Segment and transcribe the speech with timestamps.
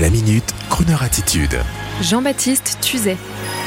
[0.00, 1.56] La minute, Kroneur attitude.
[2.02, 3.16] Jean-Baptiste Tuzet.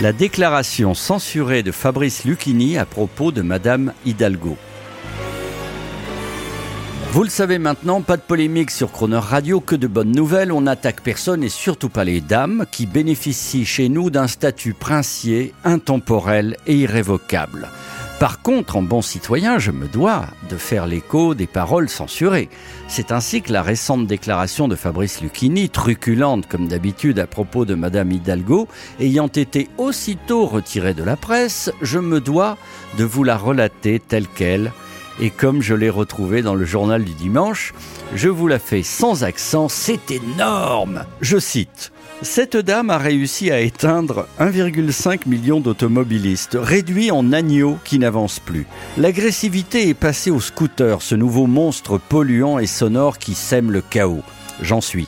[0.01, 4.57] La déclaration censurée de Fabrice Lucchini à propos de Madame Hidalgo.
[7.13, 10.51] Vous le savez maintenant, pas de polémique sur Croner Radio, que de bonnes nouvelles.
[10.51, 15.53] On n'attaque personne et surtout pas les dames qui bénéficient chez nous d'un statut princier,
[15.63, 17.69] intemporel et irrévocable.
[18.19, 22.49] Par contre, en bon citoyen, je me dois de faire l'écho des paroles censurées.
[22.87, 27.75] C'est ainsi que la récente déclaration de Fabrice Lucchini, truculente comme d'habitude à propos de
[27.75, 28.67] Madame Hidalgo,
[28.99, 32.57] ayant été aussitôt retirée de la presse, je me dois
[32.97, 34.71] de vous la relater telle qu'elle.
[35.19, 37.75] Et comme je l'ai retrouvée dans le journal du dimanche,
[38.15, 41.05] je vous la fais sans accent, c'est énorme.
[41.21, 41.91] Je cite.
[42.23, 48.65] Cette dame a réussi à éteindre 1,5 million d'automobilistes, réduits en agneaux qui n'avancent plus.
[48.97, 54.23] L'agressivité est passée au scooter, ce nouveau monstre polluant et sonore qui sème le chaos.
[54.61, 55.07] J'en suis.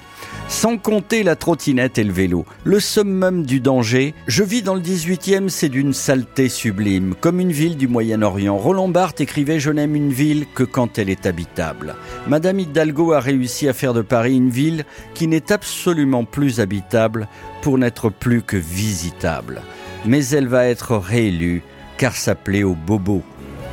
[0.50, 2.44] Sans compter la trottinette et le vélo.
[2.64, 4.16] Le summum du danger.
[4.26, 8.58] Je vis dans le 18e, c'est d'une saleté sublime, comme une ville du Moyen-Orient.
[8.58, 11.94] Roland Barthes écrivait Je n'aime une ville que quand elle est habitable.
[12.28, 17.28] Madame Hidalgo a réussi à faire de Paris une ville qui n'est absolument plus habitable
[17.62, 19.62] pour n'être plus que visitable.
[20.08, 21.62] Mais elle va être réélue
[21.98, 23.24] car ça plaît aux bobos.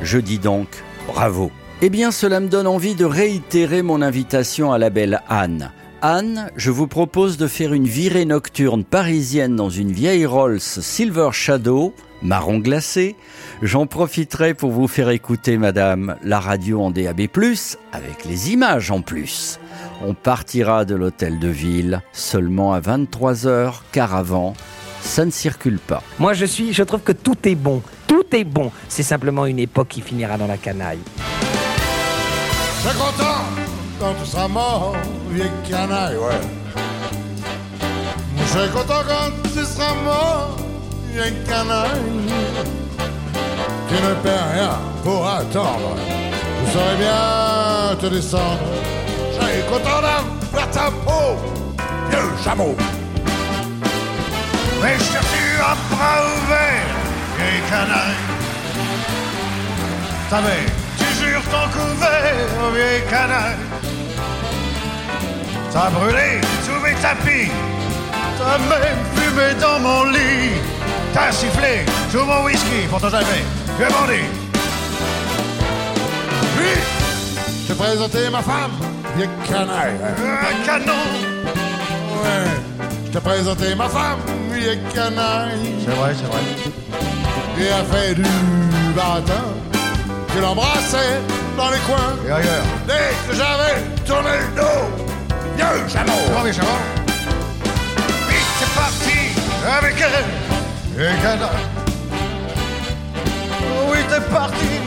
[0.03, 0.67] Je dis donc
[1.07, 1.49] bravo.
[1.81, 5.71] Eh bien, cela me donne envie de réitérer mon invitation à la belle Anne.
[6.03, 11.29] Anne, je vous propose de faire une virée nocturne parisienne dans une vieille Rolls Silver
[11.31, 13.15] Shadow, marron glacé.
[13.63, 17.21] J'en profiterai pour vous faire écouter, madame, la radio en DAB+,
[17.91, 19.59] avec les images en plus.
[20.05, 24.53] On partira de l'hôtel de ville seulement à 23 heures, car avant,
[25.01, 26.03] ça ne circule pas.
[26.19, 27.81] Moi, je suis, je trouve que tout est bon.
[28.05, 28.71] Tout est bon.
[28.87, 30.99] C'est simplement une époque qui finira dans la canaille.
[33.99, 34.95] Quand tu seras mort,
[35.29, 36.41] vieille canaille, ouais.
[38.39, 40.57] Je suis content quand tu seras mort,
[41.13, 42.01] vieille canaille.
[43.89, 45.95] Tu ne perds rien pour attendre.
[46.65, 48.59] Tu saurais bien te descendre.
[49.31, 51.35] Je suis content d'avoir ta peau,
[52.09, 52.75] vieux chameau.
[54.81, 56.95] Mais je suis à bras ouverts,
[57.37, 58.17] vieille canaille.
[60.29, 60.65] T'avais
[60.97, 63.55] tu jures ton couvert, vieille canaille.
[65.79, 67.51] T'as brûlé sous mes tapis,
[68.39, 70.57] t'as même fumé dans mon lit,
[71.13, 73.43] t'as sifflé sous mon whisky, pourtant j'avais
[73.77, 74.25] bien bandit.
[76.57, 76.81] Puis,
[77.67, 78.71] j'ai présenté ma femme,
[79.15, 79.97] vieille canaille.
[80.01, 80.93] Un canon.
[82.23, 82.49] Ouais,
[83.05, 84.17] je t'ai présenté ma femme,
[84.51, 85.75] vieille canaille.
[85.85, 86.41] C'est vrai, c'est vrai.
[87.59, 88.23] Et a fait du
[88.95, 89.43] bâton.
[90.35, 91.21] Je l'embrassais
[91.55, 92.15] dans les coins.
[92.27, 92.65] Et ailleurs.
[92.87, 95.16] Dès que j'avais tourné le dos,
[95.75, 96.11] vieux chameau.
[96.27, 96.77] Comment, vieux chameau
[98.27, 99.17] Puis c'est parti
[99.79, 100.25] avec elle.
[100.99, 101.49] Et canaille.
[103.89, 104.79] Oui, t'es parti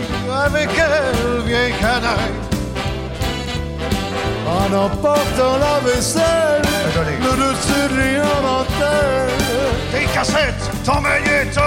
[0.45, 2.35] avec elle, vieille canaille.
[4.47, 7.17] En emportant la vaisselle, Désolé.
[7.23, 9.31] le dessus de lui en dentelle.
[9.93, 11.61] Tes cassettes, ton magnéto,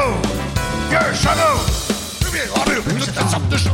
[0.89, 1.59] vieux chameau.
[3.29, 3.71] Sorte de chose.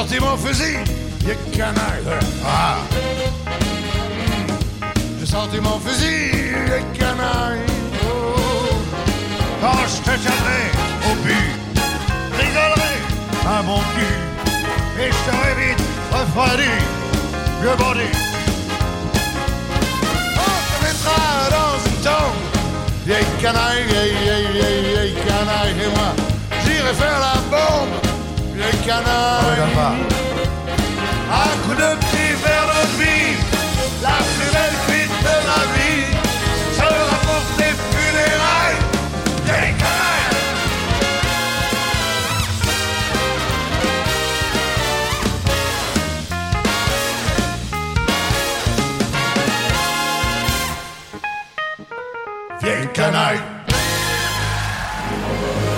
[0.00, 0.78] Mon fusil,
[1.26, 2.04] y'a canaille.
[2.42, 2.78] Ah.
[5.62, 7.60] Mon fusil, y'a canaille.
[8.06, 8.78] Oh.
[9.60, 10.62] Quand je te tiendrai
[11.04, 11.50] au but,
[12.32, 12.94] rigolerai
[13.46, 15.02] un bon cul.
[15.02, 16.72] Et je t'aurai vite refroidi,
[17.60, 18.14] vieux bandit.
[20.34, 21.20] On te mettra
[21.50, 22.40] dans une tombe,
[23.04, 25.76] vieille canaille, vieille, vieille, vieille, vieille canaille.
[25.78, 26.10] Et moi,
[26.64, 27.99] j'irai faire la bombe,
[28.70, 29.60] vieille canaille.
[31.32, 33.32] Un coup de petit verre de vie,
[34.02, 36.04] la plus belle cuite de ma vie,
[36.76, 38.80] sera pour tes funérailles,
[39.44, 40.30] vieille canaille.
[52.62, 53.59] vieille canaille.